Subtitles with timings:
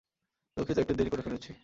[0.57, 1.51] দুঃখিত, একটু দেরী করে ফেলেছি।